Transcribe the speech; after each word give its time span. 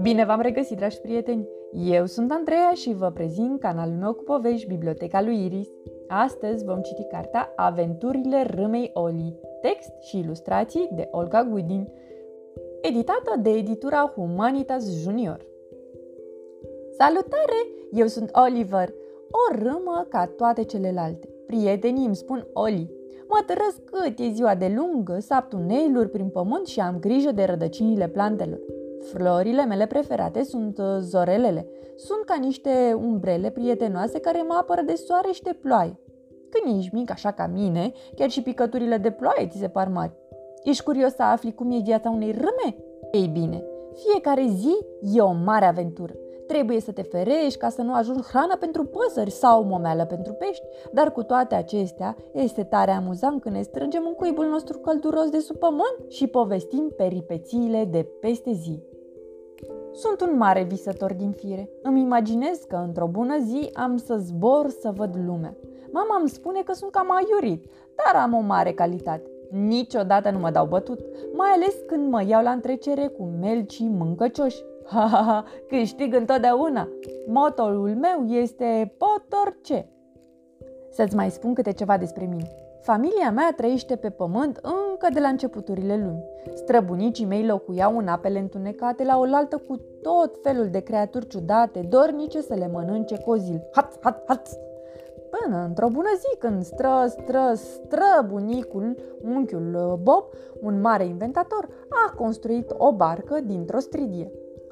Bine 0.00 0.24
v-am 0.24 0.40
regăsit, 0.40 0.76
dragi 0.76 1.00
prieteni! 1.00 1.48
Eu 1.72 2.06
sunt 2.06 2.32
Andreea 2.32 2.70
și 2.74 2.94
vă 2.94 3.10
prezint 3.10 3.60
canalul 3.60 3.94
meu 3.94 4.12
cu 4.12 4.22
povești, 4.22 4.68
Biblioteca 4.68 5.22
lui 5.22 5.44
Iris. 5.44 5.68
Astăzi 6.08 6.64
vom 6.64 6.80
citi 6.80 7.04
cartea 7.04 7.52
Aventurile 7.56 8.42
Râmei 8.42 8.90
Oli, 8.92 9.38
text 9.60 9.92
și 10.00 10.18
ilustrații 10.18 10.88
de 10.94 11.08
Olga 11.10 11.44
Guidin, 11.44 11.92
editată 12.80 13.40
de 13.42 13.50
editura 13.50 14.12
Humanitas 14.14 14.90
Junior. 15.02 15.46
Salutare! 16.90 17.66
Eu 17.92 18.06
sunt 18.06 18.30
Oliver, 18.32 18.88
o 19.30 19.54
râmă 19.62 20.06
ca 20.08 20.26
toate 20.26 20.62
celelalte. 20.62 21.28
Prietenii 21.46 22.06
îmi 22.06 22.16
spun 22.16 22.46
Oli. 22.52 23.00
Mă 23.34 23.42
tărăsc 23.46 23.84
cât 23.84 24.18
e 24.18 24.32
ziua 24.32 24.54
de 24.54 24.74
lungă, 24.76 25.18
sap 25.20 25.48
tuneluri 25.48 26.10
prin 26.10 26.28
pământ 26.28 26.66
și 26.66 26.80
am 26.80 26.98
grijă 27.00 27.30
de 27.30 27.44
rădăcinile 27.44 28.08
plantelor. 28.08 28.58
Florile 29.12 29.64
mele 29.64 29.86
preferate 29.86 30.44
sunt 30.44 30.78
uh, 30.78 30.84
zorelele. 31.00 31.66
Sunt 31.96 32.24
ca 32.24 32.36
niște 32.40 32.98
umbrele 33.02 33.50
prietenoase 33.50 34.20
care 34.20 34.42
mă 34.48 34.56
apără 34.60 34.82
de 34.82 34.94
soare 34.94 35.32
și 35.32 35.42
de 35.42 35.56
ploaie. 35.60 35.98
Când 36.50 36.78
ești 36.78 36.94
mic 36.94 37.10
așa 37.10 37.30
ca 37.30 37.50
mine, 37.52 37.92
chiar 38.14 38.30
și 38.30 38.42
picăturile 38.42 38.96
de 38.96 39.10
ploaie 39.10 39.48
ți 39.48 39.58
se 39.58 39.68
par 39.68 39.88
mari. 39.88 40.12
Ești 40.62 40.82
curios 40.82 41.14
să 41.14 41.22
afli 41.22 41.54
cum 41.54 41.70
e 41.70 41.78
viața 41.82 42.10
unei 42.10 42.30
râme? 42.30 42.76
Ei 43.12 43.26
bine, 43.26 43.64
fiecare 43.94 44.46
zi 44.46 44.76
e 45.14 45.20
o 45.20 45.32
mare 45.44 45.64
aventură. 45.64 46.12
Trebuie 46.52 46.80
să 46.80 46.92
te 46.92 47.02
ferești 47.02 47.58
ca 47.58 47.68
să 47.68 47.82
nu 47.82 47.94
ajungi 47.94 48.22
hrană 48.22 48.56
pentru 48.56 48.84
păsări 48.84 49.30
sau 49.30 49.64
momeală 49.64 50.04
pentru 50.04 50.32
pești, 50.32 50.64
dar 50.92 51.12
cu 51.12 51.22
toate 51.22 51.54
acestea 51.54 52.16
este 52.32 52.62
tare 52.62 52.90
amuzant 52.90 53.40
când 53.40 53.54
ne 53.54 53.62
strângem 53.62 54.04
în 54.06 54.12
cuibul 54.14 54.46
nostru 54.46 54.78
călduros 54.78 55.28
de 55.30 55.38
sub 55.38 55.56
pământ 55.56 55.96
și 56.08 56.26
povestim 56.26 56.92
peripețiile 56.96 57.84
de 57.84 58.06
peste 58.20 58.52
zi. 58.52 58.82
Sunt 59.92 60.20
un 60.20 60.36
mare 60.36 60.62
visător 60.62 61.12
din 61.12 61.30
fire. 61.30 61.70
Îmi 61.82 62.00
imaginez 62.00 62.58
că 62.68 62.76
într-o 62.76 63.06
bună 63.06 63.38
zi 63.38 63.70
am 63.72 63.96
să 63.96 64.16
zbor 64.16 64.70
să 64.80 64.92
văd 64.94 65.16
lumea. 65.26 65.56
Mama 65.92 66.16
îmi 66.20 66.28
spune 66.28 66.62
că 66.62 66.72
sunt 66.72 66.90
cam 66.90 67.08
aiurit, 67.10 67.64
dar 67.96 68.22
am 68.22 68.34
o 68.34 68.40
mare 68.40 68.72
calitate. 68.72 69.30
Niciodată 69.50 70.30
nu 70.30 70.38
mă 70.38 70.50
dau 70.50 70.66
bătut, 70.66 71.00
mai 71.32 71.48
ales 71.48 71.74
când 71.86 72.10
mă 72.10 72.24
iau 72.26 72.42
la 72.42 72.50
întrecere 72.50 73.06
cu 73.06 73.22
melcii 73.40 73.88
mâncăcioși. 73.88 74.62
Ha, 74.84 75.00
ha, 75.00 75.22
ha, 75.22 75.44
câștig 75.68 76.14
întotdeauna. 76.14 76.88
Motoul 77.26 77.94
meu 78.00 78.26
este 78.26 78.94
potorce. 78.98 79.88
Să-ți 80.90 81.16
mai 81.16 81.30
spun 81.30 81.54
câte 81.54 81.72
ceva 81.72 81.96
despre 81.96 82.24
mine. 82.24 82.50
Familia 82.80 83.30
mea 83.30 83.52
trăiește 83.56 83.96
pe 83.96 84.10
pământ 84.10 84.60
încă 84.62 85.08
de 85.12 85.20
la 85.20 85.28
începuturile 85.28 85.96
lumii. 85.96 86.24
Străbunicii 86.54 87.24
mei 87.24 87.46
locuiau 87.46 87.98
în 87.98 88.08
apele 88.08 88.38
întunecate 88.38 89.04
la 89.04 89.18
oaltă 89.18 89.62
cu 89.68 89.76
tot 90.02 90.38
felul 90.42 90.68
de 90.70 90.80
creaturi 90.80 91.26
ciudate, 91.26 91.80
dornice 91.80 92.40
să 92.40 92.54
le 92.54 92.68
mănânce 92.72 93.18
cozil. 93.18 93.62
Hat, 93.72 93.98
hat, 94.00 94.22
hat! 94.26 94.48
Până 95.30 95.64
într-o 95.64 95.88
bună 95.88 96.10
zi, 96.18 96.38
când 96.38 96.62
stră, 96.62 97.04
stră, 97.06 97.52
stră 97.54 98.26
bunicul, 98.28 98.96
unchiul 99.22 99.98
Bob, 100.02 100.24
un 100.60 100.80
mare 100.80 101.04
inventator, 101.04 101.68
a 101.88 102.14
construit 102.14 102.74
o 102.76 102.92
barcă 102.92 103.40
dintr-o 103.40 103.78
stridie. 103.78 104.30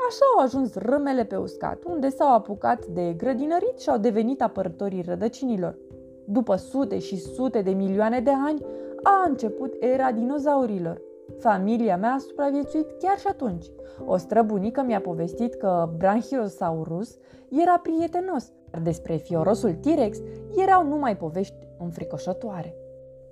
Așa 0.09 0.25
au 0.37 0.45
ajuns 0.45 0.75
râmele 0.75 1.25
pe 1.25 1.37
uscat, 1.37 1.85
unde 1.85 2.09
s-au 2.09 2.35
apucat 2.35 2.87
de 2.87 3.15
grădinărit 3.17 3.79
și 3.79 3.91
au 3.91 3.99
devenit 3.99 4.43
apărătorii 4.43 5.03
rădăcinilor. 5.03 5.79
După 6.25 6.57
sute 6.57 6.99
și 6.99 7.17
sute 7.17 7.61
de 7.63 7.71
milioane 7.71 8.21
de 8.21 8.31
ani, 8.47 8.65
a 9.03 9.25
început 9.29 9.75
era 9.81 10.13
dinozaurilor. 10.13 11.01
Familia 11.39 11.97
mea 11.97 12.13
a 12.13 12.19
supraviețuit 12.19 12.87
chiar 12.99 13.19
și 13.19 13.27
atunci. 13.27 13.67
O 14.07 14.17
străbunică 14.17 14.83
mi-a 14.83 15.01
povestit 15.01 15.55
că 15.55 15.89
Brachiosaurus 15.97 17.17
era 17.49 17.79
prietenos, 17.83 18.53
dar 18.71 18.81
despre 18.81 19.17
fiorosul 19.17 19.73
T-Rex 19.73 20.19
erau 20.57 20.87
numai 20.87 21.17
povești 21.17 21.67
înfricoșătoare. 21.79 22.75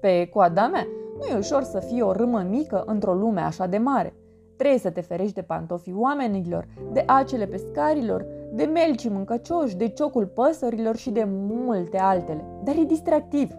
Pe 0.00 0.28
coada 0.32 0.66
mea, 0.66 0.86
nu 1.18 1.34
e 1.34 1.38
ușor 1.38 1.62
să 1.62 1.78
fii 1.78 2.02
o 2.02 2.12
râmă 2.12 2.46
mică 2.48 2.82
într-o 2.86 3.14
lume 3.14 3.40
așa 3.40 3.66
de 3.66 3.78
mare. 3.78 4.14
Trebuie 4.58 4.78
să 4.78 4.90
te 4.90 5.00
ferești 5.00 5.34
de 5.34 5.42
pantofii 5.42 5.94
oamenilor, 5.96 6.66
de 6.92 7.02
acele 7.06 7.46
pescarilor, 7.46 8.26
de 8.52 8.64
melcii 8.64 9.10
mâncăcioși, 9.10 9.76
de 9.76 9.88
ciocul 9.88 10.26
păsărilor 10.26 10.96
și 10.96 11.10
de 11.10 11.24
multe 11.28 11.98
altele. 11.98 12.44
Dar 12.64 12.76
e 12.76 12.84
distractiv. 12.84 13.50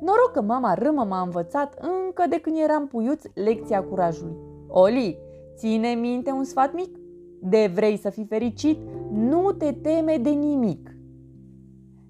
Noroc 0.00 0.30
că 0.32 0.42
mama 0.42 0.74
râmă 0.74 1.04
m-a 1.08 1.20
învățat 1.20 1.78
încă 1.80 2.24
de 2.28 2.40
când 2.40 2.56
eram 2.62 2.86
puiuț 2.86 3.22
lecția 3.34 3.82
curajului. 3.82 4.36
Oli, 4.68 5.18
ține 5.56 5.88
minte 5.88 6.30
un 6.30 6.44
sfat 6.44 6.74
mic? 6.74 6.98
De 7.42 7.70
vrei 7.74 7.96
să 7.96 8.10
fii 8.10 8.24
fericit, 8.24 8.78
nu 9.12 9.52
te 9.52 9.72
teme 9.72 10.16
de 10.16 10.30
nimic. 10.30 10.90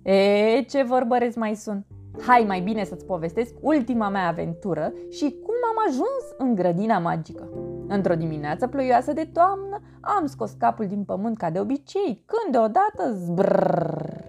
E, 0.02 0.62
ce 0.62 0.82
vorbăresc 0.82 1.36
mai 1.36 1.54
sunt? 1.54 1.86
Hai 2.26 2.44
mai 2.46 2.60
bine 2.60 2.84
să-ți 2.84 3.04
povestesc 3.04 3.54
ultima 3.60 4.08
mea 4.08 4.28
aventură 4.28 4.92
și 5.10 5.36
cum 5.42 5.54
am 5.68 5.84
ajuns 5.88 6.34
în 6.38 6.54
grădina 6.54 6.98
magică. 6.98 7.48
Într-o 7.88 8.14
dimineață 8.14 8.66
ploioasă 8.66 9.12
de 9.12 9.28
toamnă 9.32 9.80
am 10.00 10.26
scos 10.26 10.52
capul 10.58 10.86
din 10.86 11.04
pământ 11.04 11.36
ca 11.36 11.50
de 11.50 11.60
obicei, 11.60 12.24
când 12.26 12.52
deodată 12.52 13.12
zbrrr. 13.12 14.26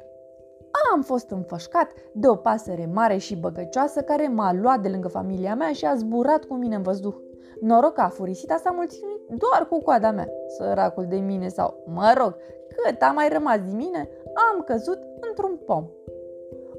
Am 0.94 1.02
fost 1.02 1.30
înfășcat 1.30 1.92
de 2.14 2.28
o 2.28 2.36
pasăre 2.36 2.90
mare 2.94 3.18
și 3.18 3.36
băgăcioasă 3.36 4.02
care 4.02 4.28
m-a 4.28 4.54
luat 4.54 4.82
de 4.82 4.90
lângă 4.90 5.08
familia 5.08 5.56
mea 5.56 5.72
și 5.72 5.86
a 5.86 5.96
zburat 5.96 6.44
cu 6.44 6.54
mine 6.54 6.76
în 6.76 6.82
văzduh. 6.82 7.16
Noroc 7.62 7.94
că 7.94 8.02
a 8.02 8.08
furisita 8.08 8.60
s-a 8.64 8.72
mulțumit 8.72 9.20
doar 9.28 9.68
cu 9.68 9.82
coada 9.82 10.12
mea. 10.12 10.30
Săracul 10.58 11.06
de 11.06 11.16
mine 11.16 11.48
sau, 11.48 11.84
mă 11.86 12.14
rog, 12.18 12.36
cât 12.68 13.02
a 13.02 13.12
mai 13.12 13.30
rămas 13.32 13.60
din 13.60 13.76
mine, 13.76 14.10
am 14.52 14.64
căzut 14.66 15.00
într-un 15.30 15.60
pom. 15.66 15.88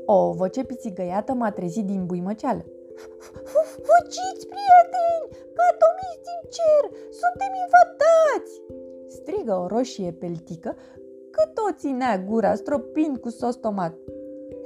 O 0.07 0.33
voce 0.33 0.65
pițigăiată 0.65 1.33
m-a 1.33 1.51
trezit 1.51 1.87
din 1.87 2.07
buimăceală. 2.07 2.65
Fugiți, 3.89 4.47
prieteni! 4.53 5.25
Ca 5.57 5.67
tomiți 5.83 6.25
din 6.29 6.43
cer! 6.57 6.83
Suntem 7.21 7.53
invadați! 7.65 8.53
Strigă 9.17 9.55
o 9.63 9.67
roșie 9.67 10.13
peltică 10.13 10.77
cât 11.31 11.59
o 11.69 11.73
ținea 11.73 12.19
gura 12.19 12.55
stropind 12.55 13.17
cu 13.17 13.29
sos 13.29 13.57
tomat. 13.57 13.95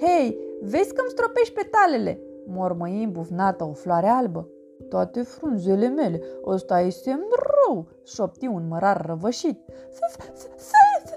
Hei, 0.01 0.39
vezi 0.61 0.95
că-mi 0.95 1.11
stropești 1.11 1.55
petalele! 1.55 2.21
Mormăi 2.47 3.03
îmbufnată 3.03 3.65
o 3.65 3.73
floare 3.73 4.07
albă. 4.07 4.49
Toate 4.89 5.23
frunzele 5.23 5.89
mele, 5.89 6.21
ăsta 6.45 6.81
e 6.81 6.91
semn 6.91 7.29
rău, 7.31 7.87
șopti 8.05 8.47
un 8.47 8.69
mărar 8.69 9.07
răvășit. 9.07 9.59
Feriți-vă, 9.97 11.14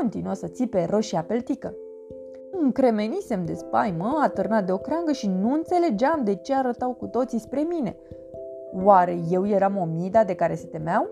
Continuă 0.00 0.34
să 0.34 0.46
țipe 0.46 0.86
roșia 0.90 1.22
peltică. 1.22 1.74
Încremenisem 2.50 3.44
de 3.44 3.54
spaimă, 3.54 4.18
atârnat 4.22 4.66
de 4.66 4.72
o 4.72 4.78
creangă 4.78 5.12
și 5.12 5.28
nu 5.28 5.52
înțelegeam 5.52 6.24
de 6.24 6.34
ce 6.34 6.54
arătau 6.54 6.92
cu 6.92 7.06
toții 7.06 7.38
spre 7.38 7.60
mine. 7.60 7.96
Oare 8.84 9.18
eu 9.30 9.48
eram 9.48 9.76
omida 9.76 10.24
de 10.24 10.34
care 10.34 10.54
se 10.54 10.66
temeau? 10.66 11.08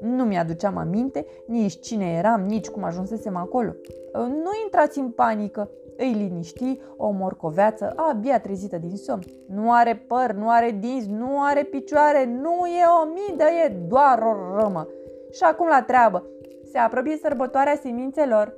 Nu 0.00 0.24
mi-aduceam 0.24 0.76
aminte 0.76 1.26
nici 1.46 1.80
cine 1.80 2.12
eram, 2.12 2.40
nici 2.40 2.68
cum 2.68 2.84
ajunsesem 2.84 3.36
acolo. 3.36 3.72
Nu 4.12 4.50
intrați 4.64 4.98
în 4.98 5.10
panică, 5.10 5.70
îi 5.96 6.12
liniști 6.12 6.80
o 6.96 7.10
morcoveață 7.10 7.92
abia 7.96 8.40
trezită 8.40 8.78
din 8.78 8.96
somn. 8.96 9.22
Nu 9.48 9.72
are 9.72 10.04
păr, 10.08 10.32
nu 10.32 10.48
are 10.48 10.76
dinți, 10.80 11.10
nu 11.10 11.42
are 11.42 11.62
picioare, 11.62 12.24
nu 12.24 12.66
e 12.66 12.84
o 13.02 13.08
midă, 13.12 13.44
e 13.44 13.68
doar 13.88 14.22
o 14.22 14.60
rămă. 14.60 14.88
Și 15.30 15.42
acum 15.42 15.66
la 15.68 15.82
treabă. 15.82 16.26
Se 16.72 16.78
apropie 16.78 17.16
sărbătoarea 17.16 17.74
semințelor. 17.82 18.56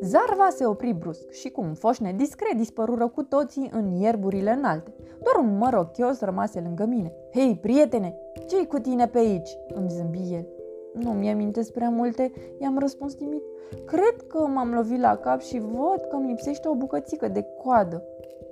Zarva 0.00 0.48
se 0.50 0.66
opri 0.66 0.92
brusc 0.92 1.30
și 1.30 1.50
cu 1.50 1.60
un 1.60 1.74
foșne 1.74 2.12
discret 2.12 2.56
dispărură 2.56 3.08
cu 3.08 3.22
toții 3.22 3.70
în 3.72 3.90
ierburile 3.90 4.50
înalte. 4.50 4.94
Doar 5.22 5.44
un 5.44 5.58
măr 5.58 5.74
ochios 5.74 6.20
rămase 6.20 6.60
lângă 6.60 6.84
mine. 6.84 7.12
Hei, 7.34 7.58
prietene, 7.60 8.14
ce 8.48 8.66
cu 8.66 8.78
tine 8.78 9.06
pe 9.06 9.18
aici?" 9.18 9.58
îmi 9.74 9.88
zâmbi 9.88 10.32
el. 10.32 10.46
Nu 10.92 11.10
mi-amintesc 11.10 11.72
prea 11.72 11.88
multe, 11.88 12.32
i-am 12.58 12.78
răspuns 12.78 13.14
timid. 13.14 13.42
Cred 13.86 14.16
că 14.28 14.46
m-am 14.46 14.74
lovit 14.74 15.00
la 15.00 15.16
cap 15.16 15.40
și 15.40 15.58
văd 15.58 16.06
că 16.08 16.16
îmi 16.16 16.28
lipsește 16.28 16.68
o 16.68 16.74
bucățică 16.74 17.28
de 17.28 17.46
coadă. 17.62 18.02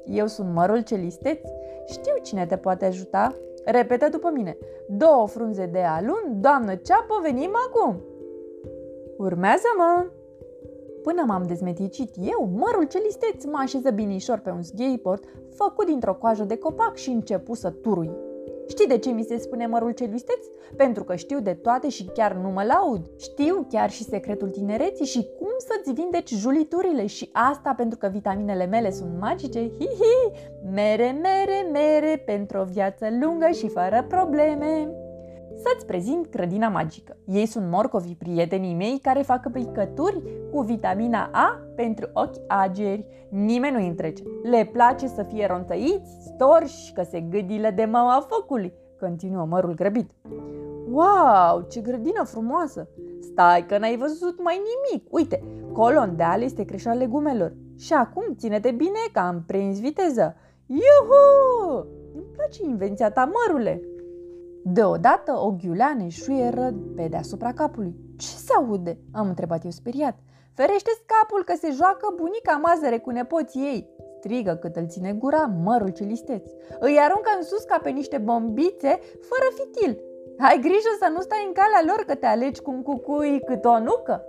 Eu 0.04 0.26
sunt 0.26 0.54
mărul 0.54 0.80
celisteț, 0.80 1.38
știu 1.86 2.14
cine 2.22 2.46
te 2.46 2.56
poate 2.56 2.84
ajuta. 2.84 3.34
Repetă 3.64 4.08
după 4.08 4.30
mine. 4.34 4.56
Două 4.88 5.26
frunze 5.26 5.66
de 5.66 5.80
alun, 5.80 6.40
doamnă 6.40 6.74
ceapă, 6.74 7.18
venim 7.22 7.50
acum. 7.68 8.09
Urmează-mă! 9.20 10.10
Până 11.02 11.22
m-am 11.26 11.42
dezmeticit 11.42 12.14
eu, 12.20 12.50
mărul 12.52 12.84
celisteț 12.84 13.44
mă 13.44 13.58
așeză 13.60 13.90
binișor 13.90 14.38
pe 14.38 14.50
un 14.50 14.62
skateboard 14.62 15.24
făcut 15.54 15.86
dintr-o 15.86 16.14
coajă 16.14 16.44
de 16.44 16.56
copac 16.56 16.96
și 16.96 17.10
începu 17.10 17.54
să 17.54 17.70
turui. 17.70 18.10
Știi 18.68 18.86
de 18.86 18.98
ce 18.98 19.10
mi 19.10 19.22
se 19.22 19.38
spune 19.38 19.66
mărul 19.66 19.90
celusteț? 19.90 20.46
Pentru 20.76 21.04
că 21.04 21.16
știu 21.16 21.40
de 21.40 21.52
toate 21.52 21.88
și 21.88 22.04
chiar 22.04 22.32
nu 22.32 22.48
mă 22.48 22.62
laud. 22.62 23.10
Știu 23.18 23.66
chiar 23.68 23.90
și 23.90 24.04
secretul 24.04 24.50
tinereții 24.50 25.06
și 25.06 25.28
cum 25.38 25.54
să-ți 25.58 25.92
vindeci 25.92 26.34
juliturile 26.34 27.06
și 27.06 27.28
asta 27.32 27.74
pentru 27.76 27.98
că 27.98 28.08
vitaminele 28.12 28.66
mele 28.66 28.90
sunt 28.90 29.18
magice. 29.20 29.60
Hi-hi! 29.60 30.32
Mere, 30.72 31.20
mere, 31.22 31.68
mere 31.72 32.22
pentru 32.26 32.58
o 32.58 32.64
viață 32.64 33.06
lungă 33.20 33.48
și 33.52 33.68
fără 33.68 34.04
probleme 34.08 34.90
să-ți 35.56 35.86
prezint 35.86 36.30
grădina 36.30 36.68
magică. 36.68 37.16
Ei 37.26 37.46
sunt 37.46 37.70
morcovii 37.70 38.16
prietenii 38.18 38.74
mei 38.74 38.98
care 39.02 39.22
fac 39.22 39.50
picături 39.50 40.22
cu 40.52 40.60
vitamina 40.60 41.28
A 41.32 41.60
pentru 41.76 42.08
ochi 42.12 42.36
ageri. 42.46 43.06
Nimeni 43.30 43.76
nu 43.76 43.86
întrece. 43.86 44.22
Le 44.42 44.68
place 44.72 45.06
să 45.06 45.22
fie 45.22 45.46
rontăiți, 45.46 46.10
storși, 46.24 46.92
că 46.92 47.02
se 47.02 47.20
gâdile 47.20 47.70
de 47.70 47.84
mama 47.84 48.26
focului. 48.28 48.72
Continuă 49.00 49.44
mărul 49.44 49.74
grăbit. 49.74 50.10
Wow, 50.90 51.66
ce 51.68 51.80
grădină 51.80 52.24
frumoasă! 52.24 52.88
Stai 53.20 53.66
că 53.66 53.78
n-ai 53.78 53.96
văzut 53.96 54.42
mai 54.42 54.54
nimic. 54.56 55.06
Uite, 55.10 55.42
colondeal 55.72 56.42
este 56.42 56.64
creșa 56.64 56.92
legumelor. 56.92 57.52
Și 57.78 57.92
acum 57.92 58.24
ține-te 58.36 58.70
bine 58.70 58.98
că 59.12 59.18
am 59.18 59.44
prins 59.46 59.80
viteză. 59.80 60.36
Iuhu! 60.66 61.86
Îmi 62.14 62.24
place 62.36 62.64
invenția 62.64 63.10
ta, 63.10 63.30
mărule! 63.32 63.82
Deodată 64.64 65.32
o 65.32 65.50
ghiuleană 65.50 66.06
șuieră 66.06 66.74
pe 66.96 67.06
deasupra 67.10 67.52
capului. 67.52 67.94
Ce 68.18 68.26
se 68.26 68.52
aude?" 68.56 68.98
am 69.12 69.28
întrebat 69.28 69.64
eu 69.64 69.70
speriat. 69.70 70.18
ferește 70.54 70.90
capul 71.06 71.44
că 71.44 71.54
se 71.56 71.70
joacă 71.72 72.14
bunica 72.16 72.60
mazăre 72.62 72.98
cu 72.98 73.10
nepoții 73.10 73.60
ei!" 73.60 73.88
strigă 74.18 74.54
cât 74.54 74.76
îl 74.76 74.86
ține 74.86 75.12
gura 75.12 75.52
mărul 75.64 75.88
cilisteț. 75.88 76.50
Îi 76.78 76.98
aruncă 76.98 77.30
în 77.36 77.42
sus 77.42 77.62
ca 77.62 77.78
pe 77.82 77.90
niște 77.90 78.18
bombițe 78.18 79.00
fără 79.30 79.46
fitil. 79.54 80.00
Ai 80.38 80.58
grijă 80.60 80.92
să 81.00 81.08
nu 81.14 81.20
stai 81.20 81.44
în 81.46 81.52
calea 81.52 81.82
lor 81.86 82.04
că 82.06 82.14
te 82.14 82.26
alegi 82.26 82.60
cu 82.60 82.70
un 82.70 82.82
cucui 82.82 83.40
cât 83.46 83.64
o 83.64 83.78
nucă. 83.78 84.24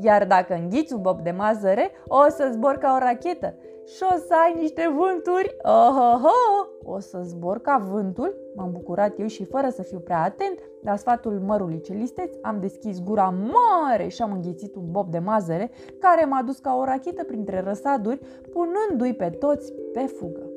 Iar 0.00 0.26
dacă 0.26 0.54
înghiți 0.54 0.92
un 0.92 1.00
bob 1.00 1.20
de 1.20 1.30
mazăre, 1.30 1.90
o 2.06 2.28
să 2.28 2.50
zbor 2.52 2.74
ca 2.74 2.92
o 2.94 2.98
rachetă 2.98 3.54
și 3.96 4.02
o 4.02 4.16
să 4.16 4.34
ai 4.44 4.54
niște 4.60 4.94
vânturi. 4.96 5.56
Ohoho! 5.62 6.68
O 6.84 6.98
să 6.98 7.20
zbor 7.22 7.58
ca 7.58 7.86
vântul? 7.90 8.34
M-am 8.54 8.72
bucurat 8.72 9.18
eu 9.18 9.26
și 9.26 9.44
fără 9.44 9.68
să 9.68 9.82
fiu 9.82 9.98
prea 9.98 10.22
atent, 10.22 10.58
la 10.82 10.96
sfatul 10.96 11.40
mărului 11.46 11.80
celisteț, 11.80 12.34
am 12.42 12.60
deschis 12.60 13.02
gura 13.02 13.34
mare 13.34 14.08
și 14.08 14.22
am 14.22 14.32
înghițit 14.32 14.74
un 14.74 14.90
bob 14.90 15.10
de 15.10 15.18
mazăre 15.18 15.70
care 15.98 16.24
m-a 16.24 16.42
dus 16.42 16.58
ca 16.58 16.76
o 16.76 16.84
rachetă 16.84 17.24
printre 17.24 17.60
răsaduri, 17.60 18.20
punându-i 18.52 19.14
pe 19.14 19.30
toți 19.30 19.72
pe 19.92 20.00
fugă. 20.00 20.47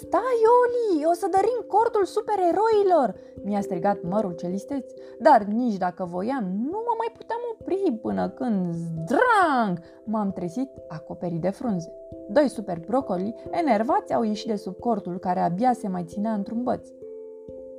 Stai, 0.00 0.40
Oli, 0.60 1.04
o 1.04 1.12
să 1.12 1.26
dărim 1.30 1.64
cortul 1.66 2.04
supereroilor!" 2.04 3.14
mi-a 3.44 3.60
strigat 3.60 4.02
mărul 4.02 4.32
celisteț, 4.32 4.92
dar 5.18 5.42
nici 5.42 5.76
dacă 5.76 6.04
voiam, 6.04 6.44
nu 6.44 6.82
mă 6.86 6.94
mai 6.98 7.12
puteam 7.16 7.38
opri 7.52 7.98
până 8.02 8.28
când, 8.28 8.74
zdrang, 8.74 9.78
m-am 10.04 10.32
trezit 10.32 10.70
acoperit 10.88 11.40
de 11.40 11.50
frunze. 11.50 11.92
Doi 12.28 12.48
super 12.48 12.80
brocoli, 12.86 13.34
enervați, 13.50 14.14
au 14.14 14.22
ieșit 14.22 14.46
de 14.46 14.56
sub 14.56 14.78
cortul 14.78 15.18
care 15.18 15.40
abia 15.40 15.72
se 15.72 15.88
mai 15.88 16.04
ținea 16.04 16.32
într-un 16.32 16.62
băț. 16.62 16.88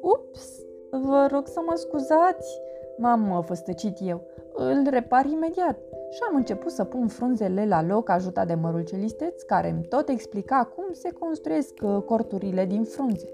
Ups, 0.02 0.60
vă 0.92 1.28
rog 1.32 1.48
să 1.48 1.62
mă 1.66 1.76
scuzați, 1.76 2.60
m-am 2.98 3.44
făstăcit 3.46 3.98
eu. 4.02 4.22
Îl 4.54 4.88
repar 4.90 5.26
imediat 5.26 5.78
și 6.14 6.20
am 6.30 6.36
început 6.36 6.72
să 6.72 6.84
pun 6.84 7.08
frunzele 7.08 7.66
la 7.68 7.84
loc 7.84 8.10
ajutat 8.10 8.48
de 8.48 8.54
mărul 8.54 8.84
celisteț, 8.84 9.42
care 9.42 9.70
îmi 9.70 9.84
tot 9.84 10.10
explica 10.10 10.72
cum 10.76 10.86
se 10.92 11.10
construiesc 11.20 11.74
uh, 11.84 12.02
corturile 12.06 12.66
din 12.66 12.84
frunze. 12.84 13.30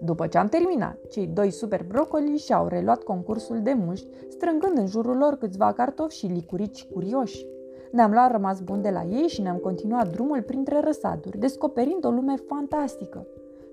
După 0.00 0.26
ce 0.26 0.38
am 0.38 0.48
terminat, 0.48 0.98
cei 1.10 1.26
doi 1.26 1.50
super 1.50 1.84
brocoli 1.84 2.36
și-au 2.36 2.66
reluat 2.66 3.02
concursul 3.02 3.62
de 3.62 3.72
muști, 3.72 4.08
strângând 4.28 4.78
în 4.78 4.86
jurul 4.86 5.16
lor 5.16 5.36
câțiva 5.36 5.72
cartofi 5.72 6.16
și 6.16 6.26
licurici 6.26 6.86
curioși. 6.92 7.46
Ne-am 7.90 8.12
luat 8.12 8.30
rămas 8.30 8.60
bun 8.60 8.82
de 8.82 8.90
la 8.90 9.02
ei 9.02 9.28
și 9.28 9.42
ne-am 9.42 9.56
continuat 9.56 10.10
drumul 10.10 10.42
printre 10.42 10.80
răsaduri, 10.80 11.38
descoperind 11.38 12.04
o 12.04 12.10
lume 12.10 12.34
fantastică. 12.36 13.26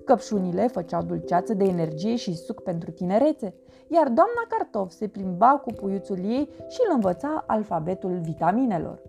Căpșunile 0.06 0.66
făceau 0.66 1.02
dulceață 1.02 1.54
de 1.54 1.64
energie 1.64 2.16
și 2.16 2.36
suc 2.36 2.62
pentru 2.62 2.90
tinerețe, 2.90 3.54
iar 3.88 4.04
doamna 4.04 4.46
Cartof 4.48 4.90
se 4.90 5.06
plimba 5.06 5.62
cu 5.64 5.72
puiuțul 5.72 6.18
ei 6.18 6.48
și 6.68 6.78
îl 6.88 6.94
învăța 6.94 7.44
alfabetul 7.46 8.18
vitaminelor. 8.22 9.02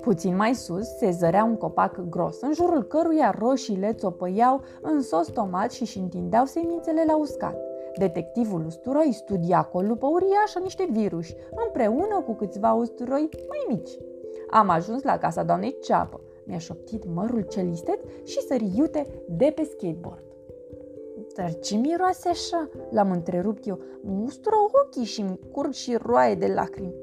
Puțin 0.00 0.36
mai 0.36 0.54
sus 0.54 0.96
se 0.96 1.10
zărea 1.10 1.44
un 1.44 1.56
copac 1.56 2.00
gros, 2.08 2.40
în 2.40 2.52
jurul 2.52 2.82
căruia 2.82 3.34
roșiile 3.38 3.92
țopăiau 3.92 4.60
în 4.82 5.02
sos 5.02 5.28
tomat 5.28 5.70
și 5.72 5.82
își 5.82 5.98
întindeau 5.98 6.44
semințele 6.44 7.04
la 7.06 7.16
uscat. 7.16 7.56
Detectivul 7.98 8.64
usturoi 8.66 9.12
studia 9.12 9.62
cu 9.62 9.76
o 9.76 9.80
lupă 9.80 10.06
uriașă 10.06 10.58
niște 10.62 10.88
viruși, 10.90 11.34
împreună 11.66 12.22
cu 12.26 12.34
câțiva 12.34 12.72
usturoi 12.72 13.28
mai 13.48 13.64
mici. 13.68 13.90
Am 14.50 14.68
ajuns 14.68 15.02
la 15.02 15.18
casa 15.18 15.42
doamnei 15.42 15.76
Ceapă, 15.82 16.20
mi-aș 16.46 16.64
șoptit 16.64 17.04
mărul 17.14 17.40
celistet 17.40 18.00
și 18.24 18.40
sări 18.40 18.72
iute 18.76 19.06
de 19.28 19.52
pe 19.54 19.62
skateboard. 19.62 20.22
Dar 21.36 21.58
ce 21.58 21.76
miroase 21.76 22.28
așa? 22.28 22.68
L-am 22.90 23.10
întrerupt 23.10 23.66
eu. 23.66 23.78
Mustră 24.02 24.52
ochii 24.84 25.04
și 25.04 25.22
mi 25.22 25.40
curg 25.52 25.72
și 25.72 25.96
roaie 25.96 26.34
de 26.34 26.46
lacrimi. 26.46 26.94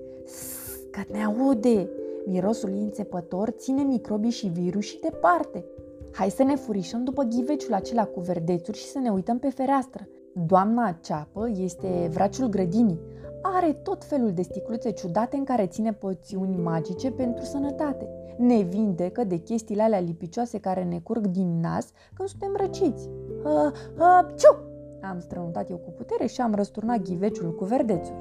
Că 0.91 1.01
ne 1.11 1.23
aude! 1.23 1.89
Mirosul 2.25 2.69
ei 2.69 2.81
înțepător 2.81 3.49
ține 3.49 3.83
microbii 3.83 4.29
și 4.29 4.47
virusii 4.47 4.99
departe. 4.99 5.65
Hai 6.11 6.29
să 6.29 6.43
ne 6.43 6.55
furișăm 6.55 7.03
după 7.03 7.23
ghiveciul 7.23 7.73
acela 7.73 8.05
cu 8.05 8.19
verdețuri 8.19 8.77
și 8.77 8.85
să 8.85 8.99
ne 8.99 9.09
uităm 9.09 9.39
pe 9.39 9.49
fereastră. 9.49 10.07
Doamna 10.33 10.97
Ceapă 11.01 11.49
este 11.57 12.09
vraciul 12.11 12.47
grădinii. 12.47 12.99
Are 13.41 13.73
tot 13.73 14.03
felul 14.03 14.31
de 14.31 14.41
sticluțe 14.41 14.91
ciudate 14.91 15.37
în 15.37 15.43
care 15.43 15.67
ține 15.67 15.93
poțiuni 15.93 16.55
magice 16.55 17.11
pentru 17.11 17.43
sănătate. 17.43 18.09
Ne 18.37 18.61
vindecă 18.61 19.23
de 19.23 19.37
chestiile 19.37 19.81
alea 19.81 19.99
lipicioase 19.99 20.59
care 20.59 20.83
ne 20.83 20.99
curg 20.99 21.27
din 21.27 21.59
nas 21.59 21.91
când 22.13 22.29
suntem 22.29 22.55
răciți. 22.55 23.09
Uh, 23.43 23.71
uh, 23.97 24.27
ciu! 24.35 24.55
Am 25.01 25.19
strănutat 25.19 25.69
eu 25.69 25.77
cu 25.77 25.89
putere 25.91 26.25
și 26.25 26.41
am 26.41 26.55
răsturnat 26.55 27.01
ghiveciul 27.01 27.55
cu 27.55 27.65
verdețuri. 27.65 28.17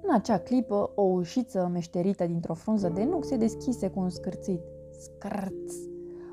În 0.00 0.14
acea 0.14 0.38
clipă, 0.38 0.92
o 0.94 1.02
ușiță 1.02 1.70
meșterită 1.72 2.26
dintr-o 2.26 2.54
frunză 2.54 2.88
de 2.94 3.04
nuc 3.04 3.24
se 3.24 3.36
deschise 3.36 3.88
cu 3.88 4.00
un 4.00 4.08
scârțit. 4.08 4.60
Scrț! 4.98 5.74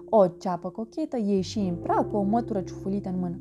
O 0.09 0.27
ceapă 0.27 0.69
cochetă 0.69 1.17
ieși 1.17 1.59
în 1.59 1.75
prag 1.75 2.11
cu 2.11 2.17
o 2.17 2.21
mătură 2.21 2.61
ciufulită 2.61 3.09
în 3.09 3.19
mână. 3.19 3.39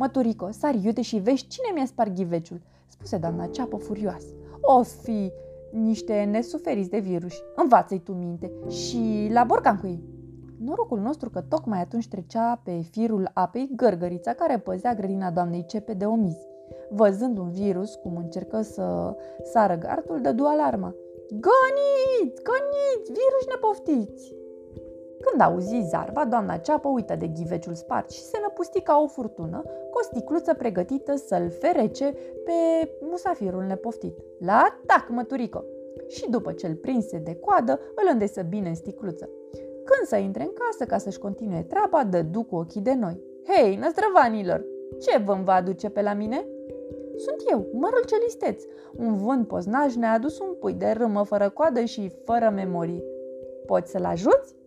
Măturico, 0.00 0.50
sari 0.50 0.84
iute 0.84 1.02
și 1.02 1.18
vezi 1.18 1.46
cine 1.46 1.70
mi-a 1.74 1.84
spart 1.84 2.14
ghiveciul, 2.14 2.60
spuse 2.86 3.16
doamna 3.16 3.46
ceapă 3.46 3.76
furioasă. 3.76 4.26
O 4.60 4.82
fi 4.82 5.32
niște 5.72 6.22
nesuferiți 6.30 6.90
de 6.90 6.98
virus. 6.98 7.34
Învață-i 7.54 7.98
tu 7.98 8.12
minte 8.12 8.52
și 8.68 9.28
la 9.32 9.44
borcan 9.44 9.78
cu 9.78 9.86
ei. 9.86 10.02
Norocul 10.58 10.98
nostru 10.98 11.30
că 11.30 11.40
tocmai 11.40 11.80
atunci 11.80 12.08
trecea 12.08 12.60
pe 12.64 12.80
firul 12.90 13.30
apei 13.34 13.70
gărgărița 13.76 14.32
care 14.32 14.58
păzea 14.58 14.94
grădina 14.94 15.30
doamnei 15.30 15.64
Cepe 15.66 15.92
de 15.92 16.04
omizi. 16.04 16.46
Văzând 16.90 17.38
un 17.38 17.50
virus 17.50 17.94
cum 17.94 18.16
încercă 18.16 18.62
să 18.62 19.16
sară 19.52 19.74
gardul, 19.74 20.20
dădu 20.20 20.44
alarma. 20.44 20.94
Goniți! 21.30 22.42
Goniți! 22.42 23.12
Virus 23.12 23.46
nepoftiți! 23.48 24.39
Când 25.30 25.42
auzi 25.42 25.88
zarva, 25.88 26.24
doamna 26.24 26.56
ceapă 26.56 26.88
uită 26.88 27.14
de 27.16 27.26
ghiveciul 27.26 27.74
spart 27.74 28.10
și 28.10 28.22
se 28.22 28.38
năpusti 28.42 28.80
ca 28.80 29.00
o 29.02 29.06
furtună 29.06 29.62
cu 29.64 29.98
o 29.98 30.02
sticluță 30.02 30.54
pregătită 30.54 31.16
să-l 31.16 31.50
ferece 31.50 32.14
pe 32.44 32.90
musafirul 33.00 33.62
nepoftit. 33.62 34.18
La 34.38 34.52
atac, 34.52 35.08
măturico! 35.08 35.64
Și 36.08 36.30
după 36.30 36.52
ce 36.52 36.66
îl 36.66 36.74
prinse 36.74 37.18
de 37.18 37.34
coadă, 37.34 37.80
îl 37.94 38.08
îndesă 38.12 38.42
bine 38.42 38.68
în 38.68 38.74
sticluță. 38.74 39.28
Când 39.84 40.06
să 40.06 40.16
intre 40.16 40.42
în 40.42 40.52
casă 40.52 40.84
ca 40.84 40.98
să-și 40.98 41.18
continue 41.18 41.62
treaba, 41.62 42.04
dădu 42.04 42.42
cu 42.42 42.56
ochii 42.56 42.80
de 42.80 42.94
noi. 42.94 43.20
Hei, 43.46 43.76
năstrăvanilor, 43.76 44.64
ce 45.00 45.18
vă 45.18 45.38
va 45.44 45.54
aduce 45.54 45.88
pe 45.88 46.02
la 46.02 46.12
mine? 46.12 46.46
Sunt 47.16 47.36
eu, 47.50 47.66
mărul 47.72 48.04
celisteț. 48.06 48.62
Un 48.96 49.16
vânt 49.16 49.46
poznaj 49.46 49.94
ne-a 49.94 50.12
adus 50.12 50.38
un 50.38 50.54
pui 50.60 50.72
de 50.72 50.90
râmă 50.90 51.22
fără 51.22 51.50
coadă 51.50 51.84
și 51.84 52.12
fără 52.24 52.52
memorii. 52.54 53.04
Poți 53.66 53.90
să-l 53.90 54.04
ajuți? 54.04 54.58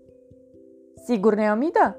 Sigur, 1.03 1.35
Neomida? 1.35 1.95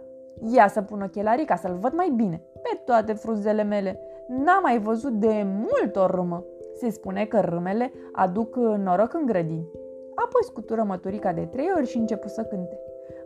Ia 0.53 0.69
să 0.69 0.83
pun 0.83 1.03
ochelarii 1.03 1.45
ca 1.45 1.57
să-l 1.57 1.77
văd 1.81 1.93
mai 1.93 2.13
bine, 2.17 2.43
pe 2.63 2.81
toate 2.85 3.13
frunzele 3.13 3.63
mele. 3.63 4.01
N-am 4.29 4.63
mai 4.63 4.79
văzut 4.79 5.13
de 5.13 5.47
mult 5.47 5.97
o 5.97 6.07
râmă. 6.07 6.45
Se 6.77 6.91
spune 6.91 7.25
că 7.25 7.41
râmele 7.41 7.93
aduc 8.13 8.57
noroc 8.57 9.15
în 9.15 9.27
grădini. 9.27 9.69
Apoi 10.15 10.45
scutură 10.45 10.83
măturica 10.83 11.33
de 11.33 11.41
trei 11.41 11.73
ori 11.77 11.87
și 11.87 11.97
începu 11.97 12.29
să 12.29 12.43
cânte. 12.43 12.79